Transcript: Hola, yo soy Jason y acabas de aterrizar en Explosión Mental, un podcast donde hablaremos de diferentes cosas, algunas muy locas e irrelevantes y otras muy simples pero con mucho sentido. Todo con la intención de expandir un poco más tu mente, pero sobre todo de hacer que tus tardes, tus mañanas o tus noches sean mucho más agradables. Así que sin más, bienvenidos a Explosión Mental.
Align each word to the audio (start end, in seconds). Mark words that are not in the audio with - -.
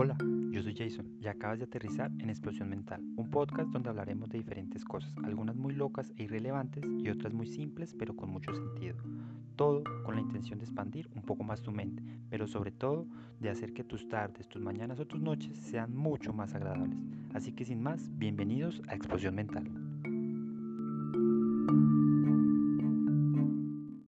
Hola, 0.00 0.16
yo 0.52 0.62
soy 0.62 0.76
Jason 0.76 1.18
y 1.20 1.26
acabas 1.26 1.58
de 1.58 1.64
aterrizar 1.64 2.12
en 2.20 2.30
Explosión 2.30 2.70
Mental, 2.70 3.02
un 3.16 3.32
podcast 3.32 3.68
donde 3.70 3.88
hablaremos 3.88 4.28
de 4.28 4.38
diferentes 4.38 4.84
cosas, 4.84 5.12
algunas 5.24 5.56
muy 5.56 5.74
locas 5.74 6.12
e 6.16 6.22
irrelevantes 6.22 6.84
y 7.02 7.10
otras 7.10 7.32
muy 7.32 7.48
simples 7.48 7.96
pero 7.98 8.14
con 8.14 8.30
mucho 8.30 8.54
sentido. 8.54 8.94
Todo 9.56 9.82
con 10.04 10.14
la 10.14 10.20
intención 10.20 10.60
de 10.60 10.66
expandir 10.66 11.10
un 11.16 11.22
poco 11.22 11.42
más 11.42 11.62
tu 11.62 11.72
mente, 11.72 12.00
pero 12.30 12.46
sobre 12.46 12.70
todo 12.70 13.08
de 13.40 13.50
hacer 13.50 13.72
que 13.72 13.82
tus 13.82 14.08
tardes, 14.08 14.48
tus 14.48 14.62
mañanas 14.62 15.00
o 15.00 15.06
tus 15.08 15.20
noches 15.20 15.58
sean 15.58 15.92
mucho 15.92 16.32
más 16.32 16.54
agradables. 16.54 16.96
Así 17.34 17.50
que 17.50 17.64
sin 17.64 17.82
más, 17.82 18.08
bienvenidos 18.16 18.80
a 18.86 18.94
Explosión 18.94 19.34
Mental. 19.34 19.87